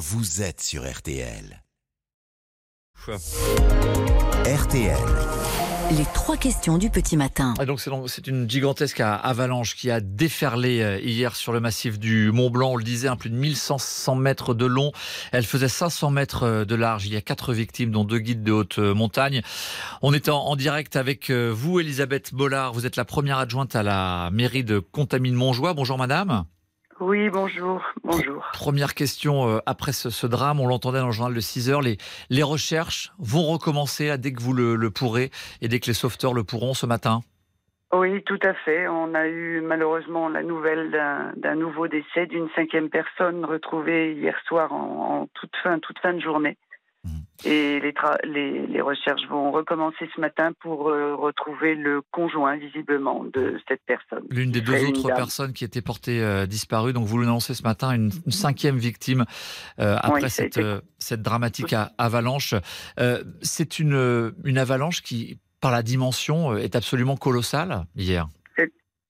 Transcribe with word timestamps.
vous 0.00 0.40
êtes 0.40 0.62
sur 0.62 0.90
RTL. 0.90 1.62
RTL. 4.46 4.96
Les 5.90 6.04
trois 6.14 6.38
questions 6.38 6.78
du 6.78 6.88
petit 6.88 7.18
matin. 7.18 7.52
Et 7.60 7.66
donc 7.66 7.82
c'est 7.82 8.26
une 8.26 8.48
gigantesque 8.48 9.00
avalanche 9.00 9.76
qui 9.76 9.90
a 9.90 10.00
déferlé 10.00 10.80
euh, 10.80 10.98
hier 11.00 11.36
sur 11.36 11.52
le 11.52 11.60
massif 11.60 11.98
du 11.98 12.32
Mont 12.32 12.48
Blanc. 12.48 12.70
On 12.70 12.76
le 12.76 12.82
disait, 12.82 13.08
un 13.08 13.16
plus 13.16 13.28
de 13.28 13.34
1100 13.34 14.14
mètres 14.14 14.54
de 14.54 14.64
long. 14.64 14.90
Elle 15.32 15.44
faisait 15.44 15.68
500 15.68 16.10
mètres 16.10 16.44
euh, 16.44 16.64
de 16.64 16.74
large. 16.74 17.04
Il 17.04 17.12
y 17.12 17.16
a 17.16 17.20
quatre 17.20 17.52
victimes, 17.52 17.90
dont 17.90 18.04
deux 18.04 18.20
guides 18.20 18.42
de 18.42 18.52
haute 18.52 18.78
euh, 18.78 18.94
montagne. 18.94 19.42
On 20.00 20.14
est 20.14 20.30
en, 20.30 20.38
en 20.46 20.56
direct 20.56 20.96
avec 20.96 21.30
vous, 21.30 21.78
Elisabeth 21.78 22.32
Bollard. 22.32 22.72
Vous 22.72 22.86
êtes 22.86 22.96
la 22.96 23.04
première 23.04 23.36
adjointe 23.36 23.76
à 23.76 23.82
la 23.82 24.30
mairie 24.32 24.64
de 24.64 24.78
Contamine-Montjoie. 24.78 25.74
Bonjour 25.74 25.98
madame. 25.98 26.46
Oui, 27.00 27.30
bonjour, 27.30 27.82
bonjour. 28.04 28.46
Première 28.52 28.94
question 28.94 29.48
euh, 29.48 29.58
après 29.64 29.92
ce, 29.92 30.10
ce 30.10 30.26
drame, 30.26 30.60
on 30.60 30.66
l'entendait 30.66 30.98
dans 30.98 31.06
le 31.06 31.12
journal 31.12 31.34
de 31.34 31.40
6 31.40 31.70
heures, 31.70 31.80
les, 31.80 31.96
les 32.28 32.42
recherches 32.42 33.10
vont 33.18 33.44
recommencer 33.44 34.08
là, 34.08 34.18
dès 34.18 34.34
que 34.34 34.42
vous 34.42 34.52
le, 34.52 34.76
le 34.76 34.90
pourrez 34.90 35.30
et 35.62 35.68
dès 35.68 35.80
que 35.80 35.86
les 35.86 35.94
sauveteurs 35.94 36.34
le 36.34 36.44
pourront 36.44 36.74
ce 36.74 36.84
matin? 36.84 37.20
Oui, 37.94 38.22
tout 38.24 38.38
à 38.42 38.52
fait. 38.52 38.86
On 38.86 39.14
a 39.14 39.26
eu 39.26 39.62
malheureusement 39.62 40.28
la 40.28 40.42
nouvelle 40.42 40.90
d'un 40.90 41.32
d'un 41.36 41.54
nouveau 41.54 41.88
décès 41.88 42.26
d'une 42.26 42.48
cinquième 42.54 42.90
personne 42.90 43.44
retrouvée 43.46 44.12
hier 44.12 44.36
soir 44.46 44.72
en, 44.72 45.22
en 45.22 45.26
toute 45.34 45.56
fin, 45.62 45.78
toute 45.78 45.98
fin 46.00 46.12
de 46.12 46.20
journée. 46.20 46.58
Et 47.44 47.80
les, 47.80 47.92
tra- 47.92 48.18
les, 48.24 48.66
les 48.66 48.80
recherches 48.80 49.26
vont 49.28 49.50
recommencer 49.50 50.08
ce 50.14 50.20
matin 50.20 50.52
pour 50.60 50.90
euh, 50.90 51.14
retrouver 51.14 51.74
le 51.74 52.02
conjoint, 52.12 52.56
visiblement, 52.56 53.24
de 53.24 53.58
cette 53.66 53.80
personne. 53.86 54.24
L'une 54.30 54.50
des 54.50 54.60
deux 54.60 54.84
autres 54.86 55.08
personnes 55.14 55.52
qui 55.52 55.64
étaient 55.64 55.80
portées 55.80 56.22
euh, 56.22 56.44
disparues, 56.46 56.92
donc 56.92 57.06
vous 57.06 57.18
l'annoncez 57.18 57.54
ce 57.54 57.62
matin, 57.62 57.92
une, 57.92 58.10
une 58.26 58.32
cinquième 58.32 58.76
victime 58.76 59.24
euh, 59.78 59.96
après 60.02 60.20
Oui, 60.20 60.24
a 60.24 60.80
cette, 60.98 61.22
dramatique 61.22 61.72
a- 61.72 61.92
avalanche. 61.96 62.54
C'est 63.40 63.78
une, 63.78 64.32
une 64.44 64.58
avalanche 64.58 65.00
qui, 65.02 65.38
par 65.62 65.70
la 65.70 65.82
dimension, 65.82 66.56
est 66.56 66.76
absolument 66.76 67.16
colossale 67.16 67.84
hier. 67.96 68.26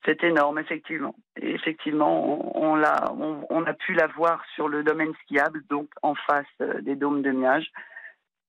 C'est 0.06 0.24
énorme, 0.24 0.58
effectivement. 0.58 1.14
Et 1.42 1.50
effectivement, 1.52 2.56
on, 2.56 2.70
on, 2.70 2.74
l'a, 2.74 3.12
on, 3.18 3.44
on 3.50 3.64
a 3.66 3.74
pu 3.74 3.92
la 3.92 4.06
voir 4.06 4.40
sur 4.54 4.66
le 4.66 4.82
domaine 4.82 5.12
skiable, 5.24 5.62
donc 5.68 5.88
en 6.02 6.14
face 6.14 6.46
des 6.82 6.96
dômes 6.96 7.20
de 7.20 7.30
Miage. 7.32 7.70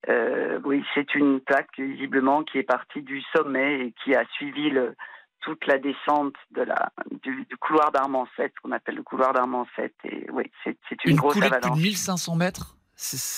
Euh, 0.10 0.60
oui, 0.66 0.84
c'est 0.94 1.14
une 1.16 1.40
plaque 1.42 1.78
visiblement 1.78 2.44
qui 2.44 2.58
est 2.58 2.64
partie 2.64 3.02
du 3.02 3.22
sommet 3.36 3.88
et 3.88 3.94
qui 4.04 4.16
a 4.16 4.26
suivi 4.34 4.70
le, 4.70 4.96
toute 5.42 5.66
la 5.68 5.78
descente 5.78 6.36
de 6.52 6.64
la, 6.64 6.92
du, 7.24 7.46
du 7.46 7.58
couloir 7.58 7.92
d'Armancette, 7.92 8.54
qu'on 8.62 8.72
appelle 8.72 8.96
le 8.96 9.04
couloir 9.04 9.34
d'Armancette. 9.34 9.94
Et 10.06 10.26
oui, 10.32 10.52
c'est, 10.64 10.78
une, 11.06 11.12
Une, 11.12 11.16
grosse 11.18 11.34
coulée 11.36 11.50
de 11.50 11.56
plus 11.56 11.58
avalanche. 11.58 11.78
de 11.78 11.84
1500 11.84 12.36
mètres? 12.36 12.76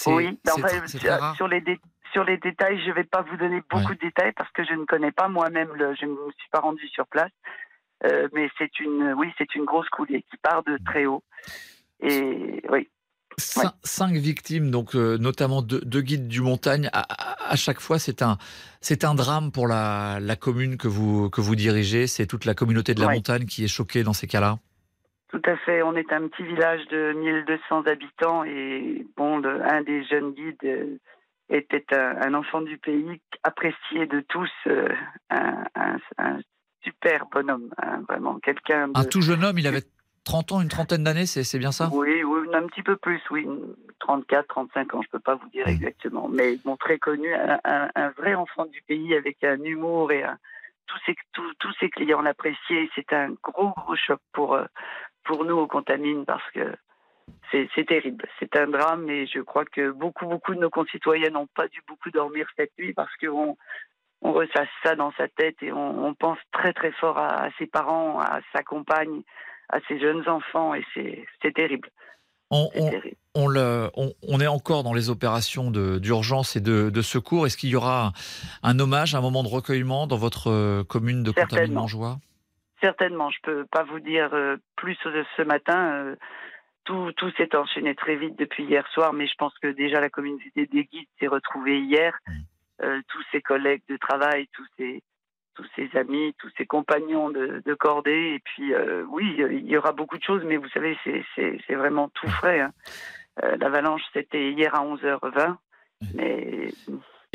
Oui, 0.08 0.38
sur 1.36 1.48
les 1.48 1.62
dé- 1.62 1.80
sur 2.12 2.24
les 2.26 2.38
détails, 2.38 2.80
je 2.84 2.90
ne 2.90 2.94
vais 2.94 3.06
pas 3.06 3.22
vous 3.24 3.38
donner 3.38 3.62
beaucoup 3.70 3.88
Ouais. 3.90 3.96
de 3.96 4.00
détails 4.02 4.34
parce 4.34 4.52
que 4.52 4.64
je 4.64 4.74
ne 4.74 4.86
connais 4.86 5.12
pas 5.12 5.28
moi-même, 5.30 5.70
je 6.00 6.06
ne 6.06 6.12
me 6.12 6.32
suis 6.38 6.50
pas 6.52 6.60
rendu 6.60 6.88
sur 6.90 7.08
place. 7.08 7.32
Euh, 8.06 8.28
mais 8.34 8.50
c'est 8.58 8.80
une, 8.82 9.14
oui, 9.18 9.34
c'est 9.38 9.56
une 9.56 9.64
grosse 9.66 9.88
coulée 9.90 10.24
qui 10.30 10.38
part 10.38 10.64
de 10.64 10.78
très 10.86 11.06
haut. 11.06 11.24
Et 12.02 12.62
oui, 12.70 12.90
Cin- 13.40 13.74
Cinq 13.84 14.14
victimes, 14.16 14.70
donc 14.72 14.96
euh, 14.96 15.18
notamment 15.18 15.62
deux, 15.62 15.82
deux 15.82 16.02
guides 16.02 16.28
du 16.28 16.42
montagne. 16.42 16.90
À, 16.94 17.02
à- 17.02 17.52
à 17.52 17.56
chaque 17.56 17.80
fois, 17.80 18.00
c'est 18.00 18.22
un, 18.22 18.38
c'est 18.82 19.04
un 19.04 19.16
drame 19.16 19.52
pour 19.52 19.68
la, 19.68 20.20
la 20.22 20.36
commune 20.36 20.78
que 20.78 20.88
vous, 20.88 21.30
que 21.30 21.42
vous 21.42 21.56
dirigez. 21.56 22.08
C'est 22.08 22.26
toute 22.28 22.46
la 22.46 22.54
communauté 22.54 22.94
de 22.94 23.02
la 23.02 23.08
Ouais. 23.08 23.16
montagne 23.16 23.46
qui 23.46 23.64
est 23.64 23.68
choquée 23.68 24.04
dans 24.04 24.14
ces 24.14 24.28
cas-là. 24.28 24.58
tout 25.30 25.42
à 25.46 25.58
fait. 25.58 25.82
On 25.82 25.96
est 25.96 26.12
un 26.14 26.28
petit 26.28 26.44
village 26.44 26.82
de 26.92 27.14
1200 27.14 27.84
habitants 27.88 28.44
et 28.44 29.06
bon, 29.18 29.40
le- 29.40 29.62
un 29.64 29.82
des 29.82 30.04
jeunes 30.06 30.32
guides 30.34 30.56
euh, 30.66 30.98
était 31.50 31.86
un, 31.92 32.22
un 32.28 32.34
enfant 32.36 32.62
du 32.62 32.78
pays 32.78 33.20
apprécié 33.44 34.06
de 34.08 34.24
tous, 34.30 34.50
euh, 34.68 34.88
un, 35.32 35.64
un- 35.76 35.98
un 36.18 36.40
super 36.84 37.26
bonhomme, 37.32 37.70
hein, 37.82 38.04
vraiment 38.08 38.40
quelqu'un 38.40 38.90
de 38.90 38.94
Un 39.00 39.06
tout 39.06 39.22
jeune 39.22 39.44
homme, 39.44 39.58
il 39.58 39.66
avait 39.68 39.84
30 40.24 40.52
ans, 40.54 40.62
une 40.62 40.70
trentaine 40.70 41.04
d'années, 41.04 41.26
c'est 41.26 41.60
bien 41.60 41.72
ça? 41.72 41.90
Oui, 41.92 42.24
oui, 42.24 42.48
un 42.54 42.66
petit 42.68 42.84
peu 42.84 42.96
plus, 42.96 43.22
oui. 43.32 43.48
34, 44.00 44.48
35 44.48 44.94
ans, 44.96 45.02
je 45.02 45.10
peux 45.10 45.20
pas 45.20 45.36
vous 45.36 45.50
dire 45.50 45.66
Mm. 45.68 45.72
exactement. 45.72 46.28
Mais 46.30 46.58
bon, 46.64 46.76
très 46.78 46.98
connu, 47.00 47.34
un, 47.34 47.60
un- 47.64 47.90
un 47.96 48.10
vrai 48.12 48.34
enfant 48.36 48.66
du 48.66 48.82
pays 48.84 49.16
avec 49.16 49.44
un 49.44 49.62
humour 49.64 50.12
et 50.12 50.24
un- 50.24 50.38
tous, 50.88 51.00
ses, 51.06 51.16
tous, 51.34 51.54
tous 51.60 51.74
ses 51.80 51.90
clients 51.90 52.22
l'appréciaient. 52.22 52.90
C'est 52.96 53.12
un 53.14 53.30
gros, 53.42 53.70
gros 53.72 53.96
choc 53.96 54.20
pour, 54.34 54.56
euh, 54.56 54.66
pour 55.24 55.46
nous 55.46 55.56
au 55.58 55.68
Contamine 55.68 56.26
parce 56.26 56.50
que 56.52 56.74
c'est 57.52 57.70
c'est 57.76 57.86
terrible. 57.86 58.26
C'est 58.40 58.56
un 58.58 58.68
drame 58.68 59.10
et 59.10 59.26
je 59.28 59.40
crois 59.40 59.64
que 59.66 59.92
beaucoup, 59.92 60.26
beaucoup 60.26 60.54
de 60.56 60.60
nos 60.60 60.70
concitoyens 60.70 61.30
n'ont 61.30 61.48
pas 61.48 61.68
dû 61.70 61.82
beaucoup 61.88 62.12
dormir 62.12 62.48
cette 62.58 62.72
nuit 62.78 62.94
parce 62.94 63.16
qu'on 63.18 63.56
on 64.22 64.32
ressasse 64.34 64.70
ça 64.84 64.96
dans 64.96 65.12
sa 65.14 65.28
tête 65.28 65.56
et 65.62 65.72
on, 65.72 66.06
on 66.06 66.14
pense 66.14 66.40
très, 66.52 66.74
très 66.74 66.92
fort 66.94 67.18
à, 67.18 67.44
à 67.46 67.50
ses 67.58 67.68
parents, 67.68 68.20
à 68.20 68.40
sa 68.54 68.64
compagne, 68.64 69.22
à 69.74 69.80
ses 69.88 70.00
jeunes 70.00 70.28
enfants 70.30 70.74
et 70.76 70.84
c'est 71.42 71.54
terrible. 71.54 71.90
on, 72.52 72.70
on- 72.76 72.92
on 73.36 73.48
le- 73.48 73.90
on- 73.96 74.14
on 74.28 74.40
est 74.40 74.48
encore 74.48 74.84
dans 74.84 74.94
les 74.94 75.10
opérations 75.10 75.72
d'urgence 75.72 76.56
et 76.56 76.62
de, 76.62 76.92
de 76.92 77.02
secours. 77.02 77.48
Est-ce 77.48 77.58
qu'il 77.58 77.70
y 77.70 77.76
aura 77.76 78.08
un, 78.08 78.12
un 78.62 78.80
hommage, 78.80 79.16
un 79.16 79.22
moment 79.22 79.42
de 79.44 79.48
recueillement 79.48 80.06
dans 80.06 80.18
votre 80.18 80.52
euh, 80.52 80.84
commune 80.84 81.24
de. 81.24 81.32
Contamine-Montjoie 81.32 82.18
Certainement, 82.82 83.32
je 83.32 83.38
peux 83.42 83.66
pas 83.72 83.84
vous 83.84 84.00
dire 84.00 84.30
euh, 84.34 84.58
plus 84.76 84.98
ce 85.04 85.42
matin. 85.42 85.94
euh, 85.94 86.16
tout 86.86 87.12
tout 87.14 87.32
s'est 87.38 87.56
enchaîné 87.56 87.96
très 87.96 88.18
vite 88.18 88.38
depuis 88.38 88.66
hier 88.66 88.86
soir, 88.94 89.14
mais 89.14 89.26
je 89.26 89.34
pense 89.38 89.54
que 89.62 89.70
déjà 89.70 90.00
la 90.02 90.10
communauté 90.10 90.52
des 90.56 90.84
guides 90.84 91.08
s'est 91.20 91.28
retrouvée 91.28 91.80
hier. 91.80 92.14
Mm. 92.28 92.32
Euh, 92.84 93.02
tous 93.08 93.24
ses 93.32 93.42
collègues 93.42 93.84
de 93.90 93.98
travail, 93.98 94.48
tous 94.54 94.66
ses 94.78 95.02
tous 95.56 95.66
ses 95.76 95.90
amis, 95.98 96.34
tous 96.40 96.50
ses 96.58 96.66
compagnons 96.66 97.30
de, 97.30 97.62
de 97.66 97.74
cordée. 97.74 98.34
Et 98.36 98.40
puis 98.40 98.74
euh, 98.74 99.04
oui, 99.10 99.36
il 99.38 99.68
y 99.68 99.78
aura 99.78 99.92
beaucoup 99.92 100.18
de 100.18 100.24
choses, 100.24 100.44
mais 100.46 100.58
vous 100.58 100.70
savez, 100.70 100.98
c'est 101.36 101.76
vraiment 101.76 102.10
tout 102.10 102.28
frais. 102.28 102.60
hein. 102.62 102.72
Euh, 103.44 103.56
L'avalanche, 103.58 104.04
c'était 104.14 104.52
hier 104.52 104.76
à 104.76 104.86
11h20, 104.86 105.56
mais 106.14 106.68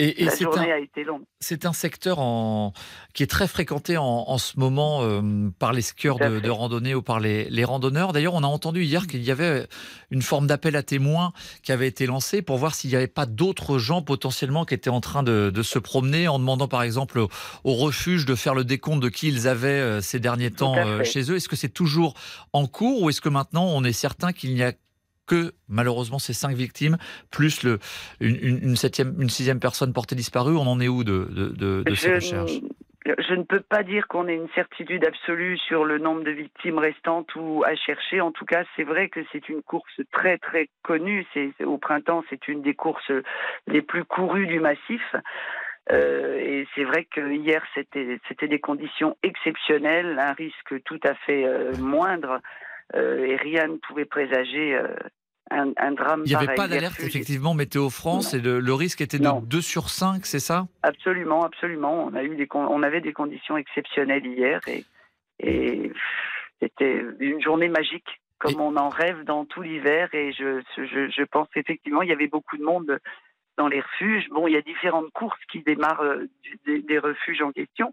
Et, 0.00 0.22
et 0.22 0.26
la 0.26 0.30
c'est 0.30 0.46
un, 0.46 0.52
journée 0.52 0.72
a 0.72 0.78
été 0.78 1.02
longue. 1.02 1.22
c'est 1.40 1.66
un 1.66 1.72
secteur 1.72 2.20
en, 2.20 2.72
qui 3.14 3.24
est 3.24 3.26
très 3.26 3.48
fréquenté 3.48 3.96
en, 3.96 4.04
en 4.04 4.38
ce 4.38 4.58
moment 4.58 5.02
euh, 5.02 5.50
par 5.58 5.72
les 5.72 5.82
skieurs 5.82 6.18
de, 6.18 6.48
randonnée 6.48 6.94
ou 6.94 7.02
par 7.02 7.18
les, 7.18 7.50
les 7.50 7.64
randonneurs. 7.64 8.12
D'ailleurs, 8.12 8.34
on 8.34 8.44
a 8.44 8.46
entendu 8.46 8.84
hier 8.84 9.08
qu'il 9.08 9.24
y 9.24 9.32
avait 9.32 9.66
une 10.12 10.22
forme 10.22 10.46
d'appel 10.46 10.76
à 10.76 10.84
témoins 10.84 11.32
qui 11.64 11.72
avait 11.72 11.88
été 11.88 12.06
lancé 12.06 12.42
pour 12.42 12.58
voir 12.58 12.76
s'il 12.76 12.90
n'y 12.90 12.96
avait 12.96 13.08
pas 13.08 13.26
d'autres 13.26 13.78
gens 13.78 14.00
potentiellement 14.00 14.64
qui 14.64 14.74
étaient 14.74 14.88
en 14.88 15.00
train 15.00 15.24
de, 15.24 15.50
de 15.52 15.62
se 15.62 15.80
promener 15.80 16.28
en 16.28 16.38
demandant 16.38 16.68
par 16.68 16.82
exemple 16.82 17.18
au, 17.18 17.28
au 17.64 17.74
refuge 17.74 18.24
de 18.24 18.36
faire 18.36 18.54
le 18.54 18.64
décompte 18.64 19.02
de 19.02 19.08
qui 19.08 19.28
ils 19.28 19.48
avaient 19.48 19.68
euh, 19.68 20.00
ces 20.00 20.20
derniers 20.20 20.52
temps 20.52 20.76
euh, 20.76 21.02
chez 21.02 21.30
eux. 21.30 21.36
Est-ce 21.36 21.48
que 21.48 21.56
c'est 21.56 21.68
toujours 21.68 22.14
en 22.52 22.68
cours 22.68 23.02
ou 23.02 23.10
est-ce 23.10 23.20
que 23.20 23.28
maintenant 23.28 23.64
on 23.66 23.82
est 23.82 23.92
certain 23.92 24.32
qu'il 24.32 24.54
n'y 24.54 24.62
a 24.62 24.72
que 25.28 25.52
malheureusement 25.68 26.18
ces 26.18 26.32
cinq 26.32 26.56
victimes 26.56 26.96
plus 27.30 27.62
le, 27.62 27.78
une, 28.20 28.74
septième, 28.76 29.14
une 29.20 29.30
sixième 29.30 29.60
personne 29.60 29.92
portée 29.92 30.16
disparue 30.16 30.56
On 30.56 30.66
en 30.66 30.80
est 30.80 30.88
où 30.88 31.04
de, 31.04 31.28
de, 31.30 31.48
de, 31.50 31.82
de 31.84 31.94
ces 31.94 32.08
je, 32.08 32.14
recherches? 32.16 32.60
je 33.06 33.34
ne 33.34 33.42
peux 33.42 33.60
pas 33.60 33.82
dire 33.82 34.06
qu'on 34.08 34.26
ait 34.28 34.34
une 34.34 34.48
certitude 34.54 35.04
absolue 35.04 35.56
sur 35.58 35.84
le 35.84 35.98
nombre 35.98 36.24
de 36.24 36.30
victimes 36.30 36.78
restantes 36.78 37.34
ou 37.36 37.62
à 37.64 37.74
chercher. 37.76 38.20
En 38.20 38.32
tout 38.32 38.44
cas, 38.44 38.64
c'est 38.76 38.84
vrai 38.84 39.08
que 39.08 39.20
c'est 39.32 39.48
une 39.48 39.62
course 39.62 40.00
très 40.12 40.36
très 40.38 40.68
connue. 40.82 41.24
C'est 41.32 41.52
c'est- 41.56 41.64
au 41.64 41.78
printemps, 41.78 42.22
c'est 42.28 42.48
une 42.48 42.60
des 42.62 42.74
courses 42.74 43.12
les 43.66 43.82
plus 43.82 44.04
courues 44.04 44.46
du 44.46 44.60
massif. 44.60 45.02
Euh, 45.90 46.36
et 46.38 46.66
c'est 46.74 46.84
vrai 46.84 47.06
que 47.10 47.32
hier 47.32 47.62
c'était 47.74 48.18
c'était 48.28 48.48
des 48.48 48.60
conditions 48.60 49.16
exceptionnelles, 49.22 50.18
un 50.18 50.32
risque 50.34 50.82
tout 50.84 51.00
à 51.02 51.14
fait 51.14 51.46
euh, 51.46 51.72
moindre, 51.78 52.40
euh, 52.94 53.24
et 53.24 53.36
rien 53.36 53.68
ne 53.68 53.76
pouvait 53.76 54.04
présager 54.04 54.74
euh, 54.74 54.88
un, 55.50 55.72
un 55.76 55.92
drame. 55.92 56.22
Il 56.24 56.28
n'y 56.28 56.34
avait 56.34 56.54
pas 56.54 56.68
d'alerte, 56.68 57.00
effectivement, 57.00 57.54
Météo 57.54 57.90
France, 57.90 58.34
et 58.34 58.40
le, 58.40 58.60
le 58.60 58.74
risque 58.74 59.00
était 59.00 59.18
de 59.18 59.24
Non. 59.24 59.40
2 59.40 59.60
sur 59.60 59.88
5, 59.90 60.24
c'est 60.26 60.40
ça? 60.40 60.66
Absolument, 60.82 61.42
absolument. 61.44 62.04
On 62.06 62.14
a 62.14 62.22
eu 62.22 62.36
des, 62.36 62.48
on 62.54 62.82
avait 62.82 63.00
des 63.00 63.12
conditions 63.12 63.56
exceptionnelles 63.56 64.26
hier 64.26 64.60
et, 64.66 64.84
et 65.40 65.92
c'était 66.60 67.02
une 67.20 67.40
journée 67.40 67.68
magique, 67.68 68.20
comme 68.38 68.52
Et- 68.52 68.56
on 68.60 68.76
en 68.76 68.88
rêve 68.88 69.24
dans 69.24 69.44
tout 69.44 69.62
l'hiver. 69.62 70.08
Et 70.12 70.32
je, 70.32 70.60
je, 70.76 71.10
je 71.10 71.22
pense 71.24 71.48
effectivement, 71.56 72.02
il 72.02 72.08
y 72.08 72.12
avait 72.12 72.28
beaucoup 72.28 72.56
de 72.56 72.64
monde 72.64 72.98
dans 73.56 73.68
les 73.68 73.80
refuges. 73.80 74.28
Bon, 74.30 74.46
il 74.46 74.54
y 74.54 74.56
a 74.56 74.62
différentes 74.62 75.10
courses 75.12 75.40
qui 75.50 75.62
démarrent 75.62 76.02
euh, 76.02 76.26
des, 76.66 76.80
des 76.82 76.98
refuges 76.98 77.42
en 77.42 77.52
question. 77.52 77.92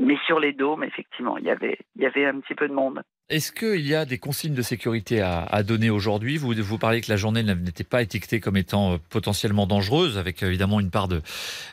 Mais 0.00 0.16
sur 0.26 0.40
les 0.40 0.52
dômes, 0.52 0.82
effectivement, 0.82 1.36
il 1.38 1.44
y 1.44 1.50
avait, 1.50 1.78
il 1.96 2.02
y 2.02 2.06
avait 2.06 2.26
un 2.26 2.40
petit 2.40 2.54
peu 2.56 2.66
de 2.68 2.72
monde. 2.74 3.02
Est-ce 3.30 3.52
qu'il 3.52 3.86
y 3.86 3.94
a 3.94 4.04
des 4.04 4.18
consignes 4.18 4.54
de 4.54 4.60
sécurité 4.60 5.22
à, 5.22 5.62
donner 5.62 5.88
aujourd'hui? 5.88 6.36
Vous, 6.36 6.52
vous 6.54 6.78
parlez 6.78 7.00
que 7.00 7.10
la 7.10 7.16
journée 7.16 7.42
n'était 7.42 7.82
pas 7.82 8.02
étiquetée 8.02 8.38
comme 8.38 8.58
étant 8.58 8.92
euh, 8.92 8.96
potentiellement 9.08 9.66
dangereuse, 9.66 10.18
avec 10.18 10.42
euh, 10.42 10.48
évidemment 10.48 10.78
une 10.78 10.90
part 10.90 11.08
de, 11.08 11.22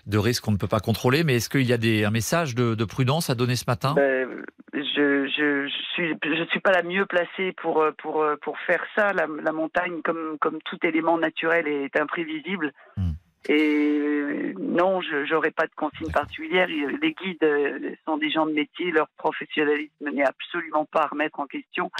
de 0.07 0.17
risque 0.17 0.45
qu'on 0.45 0.53
ne 0.53 0.57
peut 0.57 0.69
pas 0.69 0.79
contrôler, 0.79 1.25
mais 1.25 1.35
est-ce 1.35 1.49
qu'il 1.49 1.67
y 1.67 1.73
a 1.73 1.77
des, 1.77 2.05
un 2.05 2.09
message 2.09 2.55
de, 2.55 2.85
prudence 2.85 3.29
à 3.29 3.35
donner 3.35 3.57
ce 3.57 3.65
matin? 3.67 3.93
Ben, 3.95 4.27
Je 4.73 5.27
je, 5.27 5.67
suis, 5.93 6.15
je 6.23 6.45
suis 6.49 6.61
pas 6.61 6.71
la 6.71 6.83
mieux 6.83 7.05
placée 7.05 7.51
pour, 7.61 7.85
pour, 7.97 8.25
pour 8.41 8.57
faire 8.59 8.83
ça. 8.95 9.11
La, 9.11 9.51
montagne, 9.51 10.01
comme, 10.03 10.37
comme 10.39 10.59
tout 10.63 10.77
élément 10.83 11.17
naturel, 11.17 11.67
est 11.67 11.99
imprévisible. 11.99 12.71
Hmm. 12.95 13.10
Et 13.49 14.53
non, 14.59 15.01
je 15.01 15.31
n'aurai 15.33 15.51
pas 15.51 15.65
de 15.65 15.73
consigne 15.75 16.11
particulière. 16.11 16.67
Les 16.67 17.13
guides 17.13 17.43
euh, 17.43 17.95
sont 18.05 18.17
des 18.17 18.29
gens 18.29 18.45
de 18.45 18.53
métier, 18.53 18.91
leur 18.91 19.07
professionnalisme 19.17 20.11
n'est 20.11 20.25
absolument 20.25 20.85
pas 20.85 21.03
à 21.03 21.07
remettre 21.07 21.39
en 21.39 21.47
question. 21.47 21.91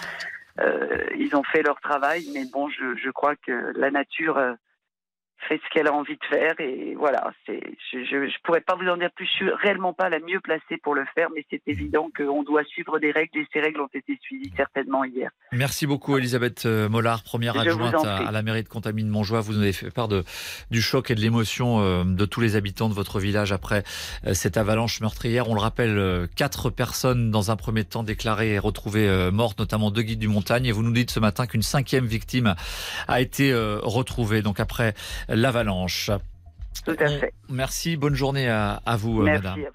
Euh, 0.59 1.05
ils 1.17 1.35
ont 1.35 1.43
fait 1.43 1.63
leur 1.63 1.79
travail, 1.81 2.25
mais 2.33 2.43
bon, 2.51 2.69
je, 2.69 2.95
je 2.95 3.09
crois 3.09 3.35
que 3.35 3.73
la 3.75 3.89
nature 3.89 4.37
euh, 4.37 4.53
fait 5.47 5.59
ce 5.63 5.73
qu'elle 5.73 5.87
a 5.87 5.93
envie 5.93 6.17
de 6.17 6.25
faire 6.25 6.59
et 6.59 6.95
voilà. 6.95 7.31
C'est, 7.45 7.61
je, 7.91 8.03
je, 8.05 8.41
pourrais 8.43 8.61
pas 8.61 8.75
vous 8.75 8.87
en 8.87 8.97
dire 8.97 9.11
plus. 9.11 9.25
Je 9.25 9.31
suis 9.31 9.49
réellement 9.49 9.93
pas 9.93 10.09
la 10.09 10.19
mieux 10.19 10.39
placée 10.39 10.77
pour 10.81 10.95
le 10.95 11.05
faire, 11.15 11.29
mais 11.35 11.45
c'est 11.49 11.61
évident 11.67 12.09
qu'on 12.15 12.43
doit 12.43 12.63
suivre 12.65 12.99
des 12.99 13.11
règles 13.11 13.39
et 13.39 13.47
ces 13.53 13.59
règles 13.59 13.81
ont 13.81 13.89
été 13.93 14.17
suivies 14.21 14.51
certainement 14.55 15.03
hier. 15.03 15.31
Merci 15.51 15.87
beaucoup, 15.87 16.17
Elisabeth 16.17 16.65
euh, 16.65 16.89
Mollard, 16.89 17.23
première 17.23 17.57
adjointe 17.57 18.05
à, 18.05 18.31
la 18.31 18.41
mairie 18.41 18.63
de 18.63 18.69
Contamine-Montjoie. 18.69 19.41
Vous 19.41 19.53
nous 19.53 19.61
avez 19.61 19.73
fait 19.73 19.91
part 19.91 20.07
de, 20.07 20.23
du 20.69 20.81
choc 20.81 21.11
et 21.11 21.15
de 21.15 21.21
l'émotion 21.21 21.81
euh, 21.81 22.03
de 22.03 22.25
tous 22.25 22.41
les 22.41 22.55
habitants 22.55 22.89
de 22.89 22.93
votre 22.93 23.19
village 23.19 23.51
après 23.51 23.83
euh, 24.25 24.33
cette 24.33 24.57
avalanche 24.57 25.01
meurtrière. 25.01 25.49
On 25.49 25.53
le 25.53 25.59
rappelle, 25.59 26.27
quatre 26.35 26.69
personnes 26.69 27.31
dans 27.31 27.51
un 27.51 27.55
premier 27.55 27.83
temps 27.83 28.03
déclarées 28.03 28.53
et 28.53 28.59
retrouvées 28.59 29.29
mortes, 29.31 29.59
notamment 29.59 29.91
deux 29.91 30.01
guides 30.01 30.19
du 30.19 30.27
montagne. 30.27 30.65
Et 30.65 30.71
vous 30.71 30.83
nous 30.83 30.91
dites 30.91 31.11
ce 31.11 31.19
matin 31.19 31.47
qu'une 31.47 31.61
cinquième 31.61 32.05
victime 32.05 32.55
a 33.07 33.21
été 33.21 33.53
retrouvée. 33.53 34.41
Donc 34.41 34.59
après 34.59 34.93
l'avalanche. 35.35 36.11
Tout 36.85 36.95
à 36.99 37.07
fait. 37.07 37.33
Merci, 37.49 37.97
bonne 37.97 38.15
journée 38.15 38.49
à, 38.49 38.81
vous, 38.97 39.21
Merci 39.21 39.43
madame. 39.43 39.71